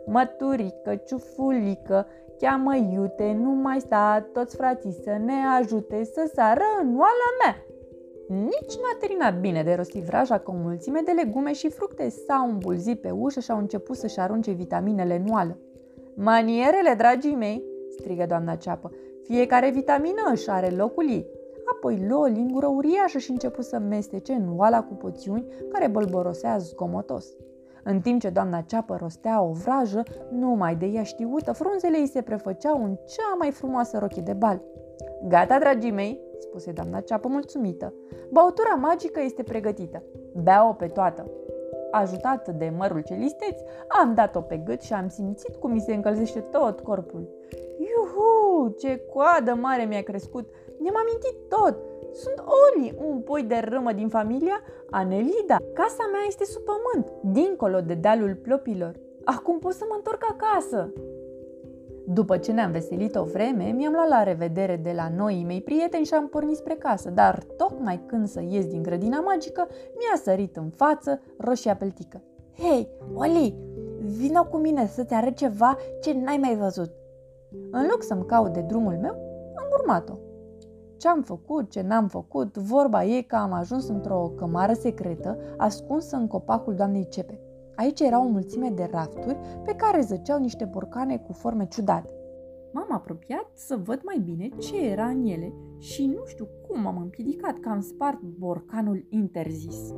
Măturică, 0.05 0.95
ciufulică, 0.95 2.05
cheamă 2.39 2.75
iute, 2.75 3.37
nu 3.41 3.49
mai 3.49 3.79
sta 3.79 4.29
toți 4.33 4.55
frații 4.55 4.99
să 5.03 5.17
ne 5.25 5.45
ajute 5.59 6.03
să 6.03 6.31
sară 6.33 6.63
în 6.81 6.87
oala 6.87 7.29
mea. 7.43 7.63
Nici 8.27 8.75
n-a 8.81 8.97
terminat 8.99 9.39
bine 9.39 9.63
de 9.63 9.73
rostit 9.73 10.03
vraja 10.03 10.37
că 10.37 10.51
o 10.51 10.53
mulțime 10.53 10.99
de 11.05 11.11
legume 11.11 11.53
și 11.53 11.69
fructe 11.69 12.09
s-au 12.09 12.49
îmbulzit 12.49 13.01
pe 13.01 13.11
ușă 13.11 13.39
și 13.39 13.51
au 13.51 13.57
început 13.57 13.95
să-și 13.95 14.19
arunce 14.19 14.51
vitaminele 14.51 15.15
în 15.15 15.31
oală. 15.31 15.57
Manierele, 16.21 16.93
dragii 16.97 17.35
mei, 17.35 17.63
strigă 17.89 18.25
doamna 18.27 18.55
ceapă, 18.55 18.91
Fiecare 19.23 19.69
vitamină 19.69 20.21
își 20.31 20.49
are 20.49 20.69
locul 20.69 21.09
ei. 21.09 21.27
Apoi 21.73 22.05
luă 22.07 22.23
o 22.23 22.25
lingură 22.25 22.67
uriașă 22.67 23.17
și 23.17 23.31
începu 23.31 23.61
să 23.61 23.79
mestece 23.79 24.33
în 24.33 24.57
oala 24.57 24.83
cu 24.83 24.93
poțiuni 24.93 25.47
care 25.71 25.87
bălborosea 25.87 26.57
zgomotos. 26.57 27.27
În 27.83 27.99
timp 27.99 28.21
ce 28.21 28.29
doamna 28.29 28.61
ceapă 28.61 28.95
rostea 28.99 29.41
o 29.41 29.51
vrajă, 29.51 30.03
numai 30.31 30.75
de 30.75 30.85
ea 30.85 31.03
știută, 31.03 31.51
frunzele 31.51 31.97
ei 31.97 32.07
se 32.07 32.21
prefăceau 32.21 32.83
în 32.83 32.95
cea 33.05 33.35
mai 33.37 33.51
frumoasă 33.51 33.97
rochie 33.97 34.21
de 34.21 34.33
bal. 34.33 34.61
Gata, 35.27 35.59
dragii 35.59 35.91
mei, 35.91 36.19
spuse 36.39 36.71
doamna 36.71 36.99
ceapă 36.99 37.27
mulțumită. 37.27 37.93
Băutura 38.31 38.73
magică 38.73 39.21
este 39.23 39.43
pregătită. 39.43 40.03
Bea-o 40.43 40.73
pe 40.73 40.85
toată. 40.85 41.31
Ajutat 41.91 42.49
de 42.49 42.73
mărul 42.77 43.01
celisteț, 43.01 43.59
am 43.87 44.13
dat-o 44.13 44.41
pe 44.41 44.57
gât 44.57 44.81
și 44.81 44.93
am 44.93 45.07
simțit 45.07 45.55
cum 45.55 45.71
mi 45.71 45.79
se 45.79 45.93
încălzește 45.93 46.39
tot 46.39 46.79
corpul. 46.79 47.29
Iuhu, 47.77 48.75
ce 48.79 49.01
coadă 49.13 49.53
mare 49.53 49.83
mi-a 49.83 50.01
crescut! 50.01 50.49
Ne-am 50.79 50.95
amintit 50.95 51.49
tot! 51.49 51.77
Sunt 52.13 52.43
Oli, 52.45 52.95
un 52.97 53.21
pui 53.21 53.43
de 53.43 53.61
râmă 53.63 53.91
din 53.91 54.09
familia 54.09 54.61
Anelida. 54.89 55.57
Casa 55.73 56.09
mea 56.11 56.21
este 56.27 56.45
sub 56.45 56.61
pământ, 56.61 57.33
dincolo 57.33 57.79
de 57.81 57.93
dealul 57.93 58.35
plopilor. 58.35 58.95
Acum 59.23 59.59
pot 59.59 59.73
să 59.73 59.85
mă 59.87 59.95
întorc 59.95 60.23
acasă. 60.29 60.93
După 62.13 62.37
ce 62.37 62.51
ne-am 62.51 62.71
veselit 62.71 63.15
o 63.15 63.23
vreme, 63.23 63.63
mi-am 63.63 63.93
luat 63.93 64.07
la 64.07 64.23
revedere 64.23 64.75
de 64.75 64.91
la 64.95 65.09
noii 65.15 65.43
mei 65.43 65.61
prieteni 65.61 66.05
și 66.05 66.13
am 66.13 66.27
pornit 66.27 66.55
spre 66.55 66.73
casă, 66.73 67.09
dar 67.09 67.43
tocmai 67.57 68.01
când 68.05 68.27
să 68.27 68.41
ies 68.47 68.65
din 68.65 68.81
grădina 68.81 69.19
magică, 69.19 69.67
mi-a 69.69 70.21
sărit 70.23 70.55
în 70.55 70.69
față 70.69 71.21
roșia 71.37 71.75
peltică. 71.75 72.21
Hei, 72.57 72.89
Oli, 73.13 73.55
vină 73.99 74.47
cu 74.51 74.57
mine 74.57 74.87
să-ți 74.87 75.13
arăt 75.13 75.35
ceva 75.35 75.77
ce 76.01 76.13
n-ai 76.13 76.37
mai 76.37 76.55
văzut. 76.55 76.91
În 77.71 77.87
loc 77.89 78.03
să-mi 78.03 78.25
caut 78.25 78.53
de 78.53 78.61
drumul 78.61 78.97
meu, 79.01 79.15
am 79.55 79.67
urmat-o. 79.79 80.17
Ce 80.97 81.07
am 81.07 81.21
făcut, 81.21 81.69
ce 81.69 81.81
n-am 81.81 82.07
făcut, 82.07 82.57
vorba 82.57 83.03
e 83.03 83.21
că 83.21 83.35
am 83.35 83.53
ajuns 83.53 83.87
într-o 83.87 84.33
cămară 84.35 84.73
secretă 84.73 85.37
ascunsă 85.57 86.15
în 86.15 86.27
copacul 86.27 86.75
doamnei 86.75 87.07
Cepe. 87.07 87.39
Aici 87.79 87.99
era 87.99 88.19
o 88.19 88.27
mulțime 88.27 88.69
de 88.69 88.89
rafturi 88.91 89.37
pe 89.63 89.75
care 89.75 90.01
zăceau 90.01 90.39
niște 90.39 90.65
borcane 90.65 91.17
cu 91.17 91.33
forme 91.33 91.67
ciudate. 91.67 92.13
M-am 92.73 92.91
apropiat 92.91 93.51
să 93.53 93.75
văd 93.75 94.01
mai 94.03 94.19
bine 94.19 94.49
ce 94.57 94.85
era 94.85 95.05
în 95.05 95.25
ele 95.25 95.53
și 95.77 96.05
nu 96.05 96.25
știu 96.25 96.47
cum 96.67 96.87
am 96.87 96.97
împiedicat 96.97 97.59
că 97.59 97.69
am 97.69 97.81
spart 97.81 98.21
borcanul 98.21 99.05
interzis. 99.09 99.93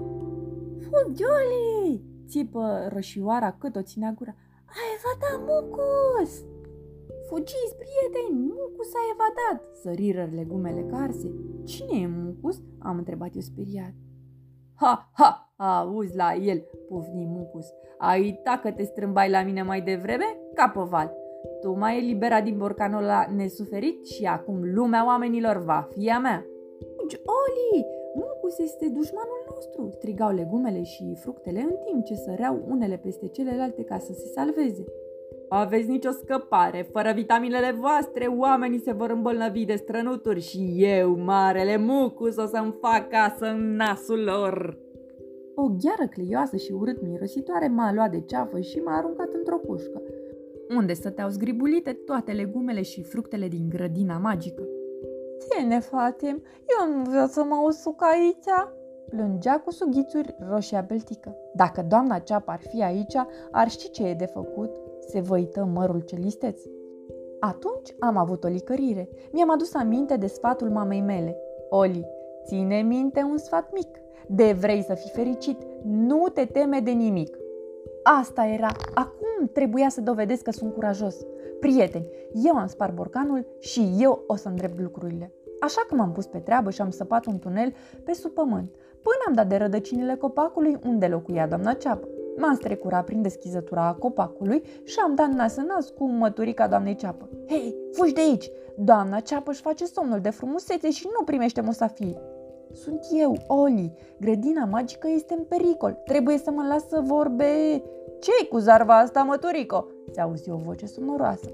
Fugioli! 0.79 2.03
țipă 2.27 2.87
rășioara 2.87 3.51
cât 3.51 3.75
o 3.75 3.81
ținea 3.81 4.11
gura. 4.11 4.35
Ai 4.65 4.87
evadat 4.97 5.39
mucus! 5.49 6.43
Fugiți, 7.29 7.75
prieteni, 7.81 8.47
mucus 8.47 8.91
a 8.93 9.01
evadat! 9.13 9.75
Săriră 9.81 10.29
legumele 10.35 10.81
carse. 10.81 11.31
Cine 11.63 11.99
e 11.99 12.07
mucus? 12.07 12.61
am 12.79 12.97
întrebat 12.97 13.35
eu 13.35 13.41
speriat. 13.41 13.93
Ha, 14.73 15.11
ha, 15.13 15.50
Auzi 15.63 16.15
la 16.15 16.33
el, 16.33 16.63
pufni 16.87 17.25
Mucus. 17.25 17.65
Ai 17.97 18.21
uitat 18.21 18.61
că 18.61 18.71
te 18.71 18.83
strâmbai 18.83 19.29
la 19.29 19.43
mine 19.43 19.61
mai 19.61 19.81
devreme? 19.81 20.37
Capoval. 20.53 21.13
Tu 21.61 21.77
mai 21.77 21.97
eliberat 21.97 22.43
din 22.43 22.57
borcanul 22.57 23.03
ăla 23.03 23.25
nesuferit 23.35 24.05
și 24.07 24.25
acum 24.25 24.73
lumea 24.73 25.05
oamenilor 25.05 25.57
va 25.57 25.87
fi 25.91 26.09
a 26.09 26.19
mea. 26.19 26.45
Oli, 27.25 27.85
Mucus 28.15 28.59
este 28.59 28.89
dușmanul 28.89 29.45
nostru, 29.53 29.89
strigau 29.91 30.31
legumele 30.33 30.83
și 30.83 31.15
fructele 31.15 31.59
în 31.59 31.75
timp 31.85 32.05
ce 32.05 32.15
săreau 32.15 32.65
unele 32.67 32.97
peste 32.97 33.27
celelalte 33.27 33.83
ca 33.83 33.97
să 33.97 34.13
se 34.13 34.27
salveze. 34.33 34.85
Aveți 35.49 35.89
nicio 35.89 36.11
scăpare, 36.11 36.87
fără 36.91 37.11
vitaminele 37.11 37.71
voastre, 37.71 38.25
oamenii 38.25 38.79
se 38.79 38.91
vor 38.91 39.09
îmbolnăvi 39.09 39.65
de 39.65 39.75
strănuturi 39.75 40.39
și 40.39 40.73
eu, 40.77 41.17
marele 41.17 41.77
Mucus, 41.77 42.37
o 42.37 42.45
să-mi 42.45 42.75
fac 42.81 43.09
casă 43.09 43.45
în 43.45 43.75
nasul 43.75 44.23
lor. 44.23 44.77
O 45.55 45.61
gheară 45.61 46.09
cleioasă 46.09 46.55
și 46.55 46.71
urât 46.71 47.01
mirositoare 47.01 47.67
m-a 47.67 47.93
luat 47.93 48.11
de 48.11 48.21
ceafă 48.21 48.59
și 48.59 48.79
m-a 48.79 48.97
aruncat 48.97 49.33
într-o 49.33 49.57
cușcă, 49.57 50.01
unde 50.75 50.93
stăteau 50.93 51.29
zgribulite 51.29 51.93
toate 51.93 52.31
legumele 52.31 52.81
și 52.81 53.03
fructele 53.03 53.47
din 53.47 53.69
grădina 53.69 54.17
magică. 54.17 54.63
Ce 55.49 55.65
ne 55.65 55.79
facem? 55.79 56.43
Eu 56.79 56.97
nu 56.97 57.09
vreau 57.09 57.27
să 57.27 57.43
mă 57.43 57.63
usuc 57.65 58.03
aici!" 58.03 58.69
plângea 59.09 59.59
cu 59.59 59.71
sughițuri 59.71 60.35
roșia 60.49 60.81
beltică. 60.81 61.35
Dacă 61.53 61.85
doamna 61.87 62.19
ceapă 62.19 62.51
ar 62.51 62.59
fi 62.59 62.83
aici, 62.83 63.15
ar 63.51 63.69
ști 63.69 63.89
ce 63.89 64.07
e 64.07 64.13
de 64.13 64.25
făcut, 64.25 64.71
se 64.99 65.19
văită 65.19 65.69
mărul 65.73 65.99
celisteț. 65.99 66.61
Atunci 67.39 67.95
am 67.99 68.17
avut 68.17 68.43
o 68.43 68.47
licărire. 68.47 69.09
Mi-am 69.31 69.51
adus 69.51 69.73
aminte 69.73 70.17
de 70.17 70.27
sfatul 70.27 70.69
mamei 70.69 71.01
mele. 71.01 71.37
Oli, 71.69 72.05
ține 72.45 72.81
minte 72.81 73.21
un 73.29 73.37
sfat 73.37 73.73
mic 73.73 74.01
de 74.27 74.55
vrei 74.59 74.83
să 74.83 74.93
fii 74.93 75.11
fericit, 75.13 75.57
nu 75.83 76.27
te 76.33 76.45
teme 76.45 76.79
de 76.79 76.91
nimic. 76.91 77.37
Asta 78.03 78.45
era. 78.45 78.71
Acum 78.93 79.49
trebuia 79.53 79.89
să 79.89 80.01
dovedesc 80.01 80.41
că 80.41 80.51
sunt 80.51 80.73
curajos. 80.73 81.15
Prieteni, 81.59 82.07
eu 82.33 82.55
am 82.55 82.67
spart 82.67 82.93
borcanul 82.93 83.45
și 83.59 83.95
eu 83.99 84.23
o 84.27 84.35
să 84.35 84.47
îndrept 84.47 84.79
lucrurile. 84.79 85.33
Așa 85.59 85.85
că 85.87 85.95
m-am 85.95 86.11
pus 86.11 86.25
pe 86.25 86.37
treabă 86.37 86.69
și 86.69 86.81
am 86.81 86.89
săpat 86.89 87.25
un 87.25 87.39
tunel 87.39 87.73
pe 88.03 88.13
sub 88.13 88.31
pământ, 88.31 88.69
până 89.01 89.23
am 89.27 89.33
dat 89.33 89.47
de 89.47 89.55
rădăcinile 89.55 90.15
copacului 90.15 90.77
unde 90.85 91.07
locuia 91.07 91.47
doamna 91.47 91.73
ceapă. 91.73 92.07
M-am 92.37 92.55
strecurat 92.55 93.05
prin 93.05 93.21
deschizătura 93.21 93.95
copacului 93.99 94.63
și 94.83 94.99
am 95.03 95.15
dat 95.15 95.29
nas 95.29 95.55
în 95.55 95.65
nas 95.65 95.89
cu 95.89 96.05
măturica 96.05 96.67
doamnei 96.67 96.95
ceapă. 96.95 97.29
Hei, 97.47 97.75
fugi 97.91 98.13
de 98.13 98.21
aici! 98.21 98.51
Doamna 98.77 99.19
ceapă 99.19 99.51
își 99.51 99.61
face 99.61 99.85
somnul 99.85 100.19
de 100.19 100.29
frumusețe 100.29 100.91
și 100.91 101.07
nu 101.17 101.23
primește 101.23 101.61
musafiri. 101.61 102.21
Sunt 102.73 103.05
eu, 103.11 103.37
Oli. 103.47 103.93
Grădina 104.19 104.65
magică 104.65 105.07
este 105.09 105.33
în 105.33 105.43
pericol. 105.43 106.01
Trebuie 106.05 106.37
să 106.37 106.51
mă 106.51 106.65
las 106.69 106.87
să 106.87 107.01
vorbe... 107.03 107.81
ce 108.19 108.47
cu 108.49 108.57
zarva 108.57 108.97
asta, 108.97 109.23
măturico? 109.23 109.87
Se 110.11 110.21
auzi 110.21 110.51
o 110.51 110.55
voce 110.55 110.85
sonoroasă. 110.85 111.49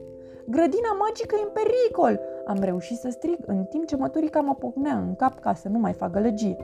Grădina 0.49 0.91
magică 0.99 1.35
e 1.39 1.43
în 1.43 1.49
pericol! 1.53 2.19
Am 2.45 2.57
reușit 2.59 2.97
să 2.97 3.09
strig 3.09 3.37
în 3.45 3.63
timp 3.63 3.85
ce 3.85 3.95
măturica 3.95 4.39
mă 4.39 4.55
pocnea 4.55 4.97
în 4.97 5.15
cap 5.15 5.39
ca 5.39 5.53
să 5.53 5.67
nu 5.67 5.79
mai 5.79 5.93
fac 5.93 6.11
gălăgie. 6.11 6.57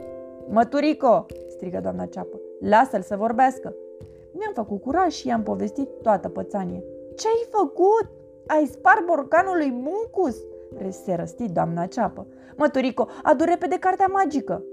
Măturico! 0.49 1.25
strigă 1.47 1.79
doamna 1.79 2.05
ceapă. 2.05 2.39
Lasă-l 2.59 3.01
să 3.01 3.15
vorbească! 3.15 3.75
Mi-am 4.31 4.53
făcut 4.53 4.81
curaj 4.81 5.13
și 5.13 5.27
i-am 5.27 5.43
povestit 5.43 5.89
toată 6.01 6.29
pățania. 6.29 6.81
Ce-ai 7.15 7.47
făcut? 7.49 8.11
Ai 8.47 8.65
spart 8.65 9.05
borcanul 9.05 9.57
lui 9.57 9.71
Mucus? 9.71 10.35
se 10.89 11.13
răsti 11.13 11.51
doamna 11.51 11.85
ceapă. 11.85 12.27
Măturico, 12.57 13.07
adu 13.23 13.43
repede 13.43 13.77
cartea 13.79 14.07
magică! 14.13 14.63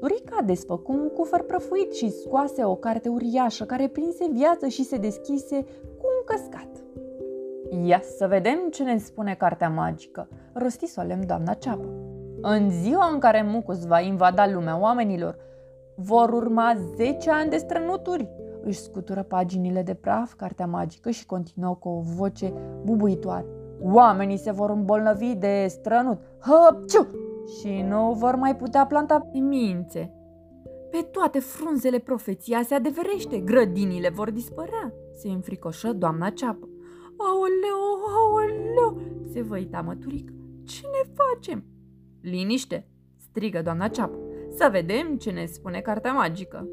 Turica 0.00 0.42
desfăcu 0.44 0.92
un 0.92 1.08
cufăr 1.08 1.42
prăfuit 1.42 1.94
și 1.94 2.10
scoase 2.10 2.64
o 2.64 2.74
carte 2.74 3.08
uriașă 3.08 3.64
care 3.64 3.88
prinse 3.88 4.28
viață 4.32 4.66
și 4.66 4.84
se 4.84 4.96
deschise 4.96 5.62
cu 5.98 6.06
un 6.16 6.24
căscat. 6.24 6.68
Ia 7.84 8.00
să 8.16 8.26
vedem 8.26 8.58
ce 8.70 8.82
ne 8.82 8.98
spune 8.98 9.34
cartea 9.34 9.68
magică, 9.68 10.28
rosti 10.52 10.86
solemn 10.86 11.26
doamna 11.26 11.52
ceapă. 11.52 11.88
În 12.40 12.70
ziua 12.70 13.10
în 13.12 13.18
care 13.18 13.42
Mucus 13.42 13.86
va 13.86 14.00
invada 14.00 14.48
lumea 14.48 14.80
oamenilor, 14.80 15.36
vor 15.94 16.28
urma 16.28 16.76
10 16.96 17.30
ani 17.30 17.50
de 17.50 17.56
strănuturi. 17.56 18.28
Își 18.62 18.78
scutură 18.78 19.22
paginile 19.22 19.82
de 19.82 19.94
praf, 19.94 20.32
cartea 20.32 20.66
magică 20.66 21.10
și 21.10 21.26
continuă 21.26 21.74
cu 21.74 21.88
o 21.88 22.00
voce 22.00 22.52
bubuitoare. 22.84 23.46
Oamenii 23.82 24.36
se 24.36 24.50
vor 24.50 24.70
îmbolnăvi 24.70 25.34
de 25.34 25.66
strănut. 25.68 26.18
Hăpciu! 26.38 27.25
Și 27.46 27.82
nu 27.82 28.12
vor 28.12 28.34
mai 28.34 28.56
putea 28.56 28.86
planta 28.86 29.30
mințe. 29.32 30.10
Pe 30.90 31.02
toate 31.02 31.38
frunzele 31.38 31.98
profeția 31.98 32.62
se 32.62 32.74
adeverește, 32.74 33.38
grădinile 33.38 34.08
vor 34.08 34.30
dispărea, 34.30 34.92
se 35.12 35.28
înfricoșă 35.28 35.92
doamna 35.92 36.30
ceapă. 36.30 36.68
Aoleu, 37.16 37.80
aoleu, 38.16 39.00
se 39.32 39.42
văita 39.42 39.80
măturică. 39.80 40.32
Ce 40.64 40.80
ne 40.82 41.12
facem? 41.14 41.64
Liniște, 42.20 42.88
strigă 43.16 43.62
doamna 43.62 43.88
ceapă. 43.88 44.18
Să 44.50 44.68
vedem 44.70 45.16
ce 45.16 45.30
ne 45.30 45.44
spune 45.44 45.80
cartea 45.80 46.12
magică. 46.12 46.68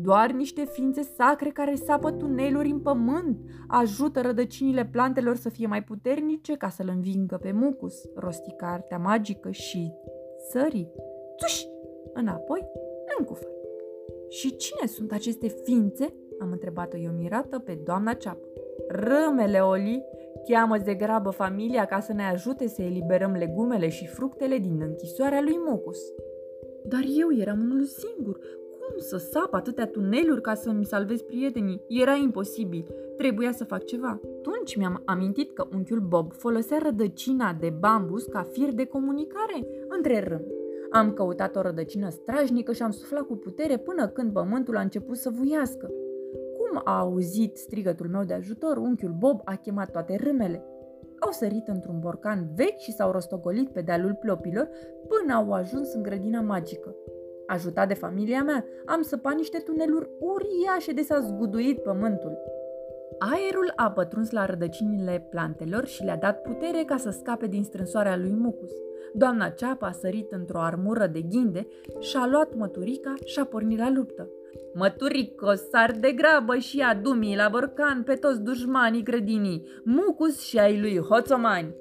Doar 0.00 0.30
niște 0.30 0.64
ființe 0.64 1.02
sacre 1.02 1.50
care 1.50 1.74
sapă 1.74 2.12
tuneluri 2.12 2.70
în 2.70 2.80
pământ 2.80 3.38
ajută 3.68 4.20
rădăcinile 4.20 4.88
plantelor 4.92 5.36
să 5.36 5.48
fie 5.48 5.66
mai 5.66 5.82
puternice 5.82 6.56
ca 6.56 6.68
să-l 6.68 6.88
învingă 6.94 7.36
pe 7.36 7.52
mucus, 7.52 7.94
rosti 8.14 8.52
cartea 8.56 8.98
magică 8.98 9.50
și 9.50 9.92
sării. 10.50 10.90
Tuși! 11.36 11.66
Înapoi, 12.12 12.66
în 13.18 13.24
cufăr. 13.24 13.50
Și 14.28 14.56
cine 14.56 14.86
sunt 14.86 15.12
aceste 15.12 15.48
ființe? 15.48 16.14
Am 16.40 16.50
întrebat-o 16.50 16.96
eu 16.96 17.12
mirată 17.12 17.58
pe 17.58 17.78
doamna 17.84 18.12
ceapă. 18.12 18.46
Râmele, 18.88 19.58
Oli, 19.58 20.04
cheamă 20.48 20.78
de 20.78 20.94
grabă 20.94 21.30
familia 21.30 21.84
ca 21.84 22.00
să 22.00 22.12
ne 22.12 22.22
ajute 22.22 22.68
să 22.68 22.82
eliberăm 22.82 23.32
legumele 23.32 23.88
și 23.88 24.06
fructele 24.06 24.58
din 24.58 24.80
închisoarea 24.80 25.40
lui 25.42 25.58
Mucus. 25.66 25.98
Dar 26.84 27.04
eu 27.20 27.40
eram 27.40 27.60
unul 27.60 27.84
singur, 27.84 28.38
Cum 28.88 28.98
să 28.98 29.16
sap 29.16 29.54
atâtea 29.54 29.86
tuneluri 29.86 30.40
ca 30.40 30.54
să-mi 30.54 30.84
salvez 30.84 31.22
prietenii? 31.22 31.82
Era 31.88 32.14
imposibil. 32.14 32.86
Trebuia 33.16 33.52
să 33.52 33.64
fac 33.64 33.84
ceva. 33.84 34.20
Atunci 34.38 34.76
mi-am 34.76 35.02
amintit 35.04 35.52
că 35.52 35.66
unchiul 35.72 36.00
Bob 36.00 36.32
folosea 36.32 36.78
rădăcina 36.82 37.56
de 37.60 37.70
bambus 37.78 38.24
ca 38.24 38.42
fir 38.42 38.72
de 38.72 38.84
comunicare 38.84 39.66
între 39.88 40.20
râmi. 40.28 40.52
Am 40.90 41.12
căutat 41.12 41.56
o 41.56 41.60
rădăcină 41.60 42.08
strajnică 42.08 42.72
și 42.72 42.82
am 42.82 42.90
suflat 42.90 43.22
cu 43.22 43.36
putere 43.36 43.76
până 43.76 44.08
când 44.08 44.32
pământul 44.32 44.76
a 44.76 44.80
început 44.80 45.16
să 45.16 45.30
vuiască. 45.30 45.90
Cum 46.56 46.80
a 46.84 46.98
auzit 46.98 47.56
strigătul 47.56 48.08
meu 48.08 48.24
de 48.24 48.34
ajutor, 48.34 48.76
unchiul 48.76 49.14
Bob 49.18 49.40
a 49.44 49.54
chemat 49.54 49.90
toate 49.90 50.16
râmele. 50.22 50.64
Au 51.18 51.30
sărit 51.30 51.68
într-un 51.68 51.98
borcan 52.00 52.48
vechi 52.56 52.78
și 52.78 52.92
s-au 52.92 53.10
rostogolit 53.10 53.68
pe 53.68 53.80
dealul 53.80 54.14
plopilor 54.20 54.68
până 55.08 55.34
au 55.34 55.52
ajuns 55.52 55.94
în 55.94 56.02
grădina 56.02 56.40
magică. 56.40 56.94
Ajutat 57.50 57.88
de 57.88 57.94
familia 57.94 58.42
mea, 58.42 58.64
am 58.86 59.02
săpat 59.02 59.34
niște 59.34 59.58
tuneluri 59.58 60.10
uriașe 60.18 60.92
de 60.92 61.02
s-a 61.02 61.20
zguduit 61.20 61.78
pământul. 61.78 62.38
Aerul 63.18 63.72
a 63.76 63.90
pătruns 63.90 64.30
la 64.30 64.46
rădăcinile 64.46 65.26
plantelor 65.30 65.86
și 65.86 66.04
le-a 66.04 66.16
dat 66.16 66.42
putere 66.42 66.82
ca 66.86 66.96
să 66.96 67.10
scape 67.10 67.46
din 67.46 67.62
strânsoarea 67.62 68.16
lui 68.16 68.34
Mucus. 68.38 68.70
Doamna 69.12 69.48
Ceapa 69.48 69.86
a 69.86 69.92
sărit 69.92 70.32
într-o 70.32 70.60
armură 70.60 71.06
de 71.06 71.20
ghinde 71.20 71.66
și-a 71.98 72.26
luat 72.30 72.54
măturica 72.56 73.14
și 73.24 73.38
a 73.38 73.44
pornit 73.44 73.78
la 73.78 73.90
luptă. 73.90 74.30
Măturico, 74.74 75.54
sar 75.54 75.92
de 76.00 76.12
grabă 76.12 76.56
și 76.56 76.80
adumii 76.80 77.36
la 77.36 77.48
borcan 77.48 78.02
pe 78.02 78.14
toți 78.14 78.42
dușmanii 78.42 79.02
grădinii, 79.02 79.66
Mucus 79.84 80.40
și 80.40 80.58
ai 80.58 80.80
lui 80.80 80.98
Hoțomani. 80.98 81.74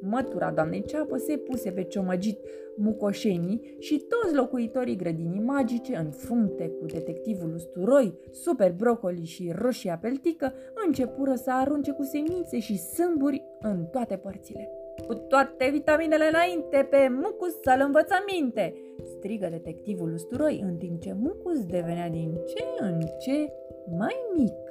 Mătura 0.00 0.50
doamnei 0.50 0.84
Ceapă 0.84 1.16
se 1.16 1.36
puse 1.36 1.70
pe 1.70 1.82
ciomăgit 1.82 2.38
mucoșenii 2.76 3.76
și 3.78 4.04
toți 4.08 4.34
locuitorii 4.34 4.96
grădinii 4.96 5.40
magice, 5.40 5.96
în 5.96 6.10
frunte 6.10 6.68
cu 6.68 6.84
detectivul 6.86 7.54
usturoi, 7.54 8.18
super 8.30 8.72
brocoli 8.72 9.24
și 9.24 9.52
roșia 9.54 9.98
peltică, 10.02 10.52
începură 10.86 11.34
să 11.34 11.50
arunce 11.52 11.92
cu 11.92 12.02
semințe 12.02 12.58
și 12.58 12.78
sâmburi 12.78 13.42
în 13.60 13.84
toate 13.84 14.16
părțile. 14.16 14.70
Cu 15.06 15.14
toate 15.14 15.68
vitaminele 15.72 16.24
înainte, 16.28 16.86
pe 16.90 17.08
Mucus 17.10 17.60
să-l 17.62 17.82
învățăminte! 17.84 18.74
strigă 19.16 19.48
detectivul 19.50 20.12
usturoi, 20.12 20.60
în 20.64 20.76
timp 20.76 21.00
ce 21.00 21.16
Mucus 21.18 21.64
devenea 21.64 22.08
din 22.08 22.40
ce 22.46 22.64
în 22.80 23.00
ce 23.18 23.52
mai 23.98 24.14
mic. 24.36 24.67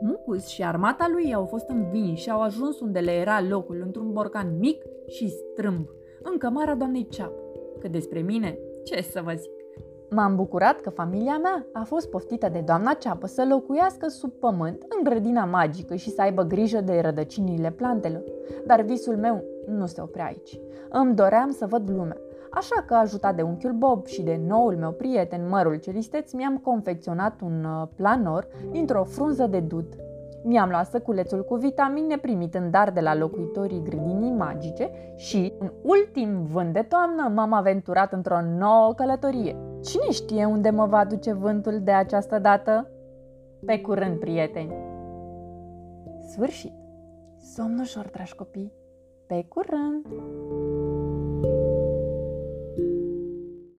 Mucus 0.00 0.46
și 0.46 0.64
armata 0.64 1.08
lui 1.12 1.34
au 1.34 1.44
fost 1.44 1.68
învinși 1.68 2.22
și 2.22 2.30
au 2.30 2.40
ajuns 2.40 2.80
unde 2.80 2.98
le 2.98 3.12
era 3.12 3.40
locul, 3.48 3.82
într-un 3.84 4.12
borcan 4.12 4.58
mic 4.58 4.84
și 5.06 5.28
strâmb, 5.28 5.88
în 6.22 6.38
cămara 6.38 6.74
doamnei 6.74 7.08
Ceap. 7.08 7.32
Că 7.80 7.88
despre 7.88 8.20
mine, 8.20 8.58
ce 8.84 9.02
să 9.02 9.20
vă 9.24 9.32
zic? 9.32 9.50
M-am 10.10 10.36
bucurat 10.36 10.80
că 10.80 10.90
familia 10.90 11.38
mea 11.38 11.66
a 11.72 11.82
fost 11.82 12.10
poftită 12.10 12.48
de 12.48 12.60
doamna 12.60 12.92
Ceapă 12.92 13.26
să 13.26 13.46
locuiască 13.48 14.08
sub 14.08 14.32
pământ 14.32 14.84
în 14.88 15.04
grădina 15.04 15.44
magică 15.44 15.94
și 15.94 16.10
să 16.10 16.20
aibă 16.20 16.42
grijă 16.42 16.80
de 16.80 17.00
rădăcinile 17.00 17.70
plantelor. 17.70 18.22
Dar 18.66 18.80
visul 18.80 19.16
meu 19.16 19.44
nu 19.66 19.86
se 19.86 20.00
oprea 20.00 20.24
aici. 20.24 20.60
Îmi 20.88 21.14
doream 21.14 21.50
să 21.50 21.66
văd 21.66 21.90
lumea. 21.90 22.16
Așa 22.54 22.84
că, 22.86 22.94
ajutat 22.94 23.36
de 23.36 23.42
unchiul 23.42 23.72
Bob 23.72 24.06
și 24.06 24.22
de 24.22 24.40
noul 24.46 24.76
meu 24.76 24.90
prieten, 24.90 25.48
mărul 25.48 25.76
celisteț, 25.76 26.32
mi-am 26.32 26.56
confecționat 26.56 27.40
un 27.40 27.64
uh, 27.64 27.88
planor 27.96 28.48
dintr-o 28.70 29.04
frunză 29.04 29.46
de 29.46 29.60
dud. 29.60 29.86
Mi-am 30.42 30.68
luat 30.68 30.86
săculețul 30.86 31.44
cu 31.44 31.54
vitamine 31.54 32.18
primit 32.18 32.54
în 32.54 32.70
dar 32.70 32.90
de 32.90 33.00
la 33.00 33.14
locuitorii 33.14 33.82
grădinii 33.82 34.30
magice 34.30 34.90
și, 35.16 35.52
în 35.58 35.72
ultim 35.82 36.44
vânt 36.44 36.72
de 36.72 36.82
toamnă, 36.88 37.32
m-am 37.34 37.52
aventurat 37.52 38.12
într-o 38.12 38.40
nouă 38.58 38.92
călătorie. 38.96 39.56
Cine 39.82 40.10
știe 40.10 40.44
unde 40.44 40.70
mă 40.70 40.86
va 40.86 41.04
duce 41.04 41.32
vântul 41.32 41.80
de 41.82 41.92
această 41.92 42.38
dată? 42.38 42.88
Pe 43.66 43.80
curând, 43.80 44.18
prieteni! 44.18 44.74
Sfârșit! 46.28 46.72
Somn 47.54 47.78
ușor, 47.78 48.08
dragi 48.12 48.34
copii! 48.34 48.72
Pe 49.26 49.46
curând! 49.48 50.06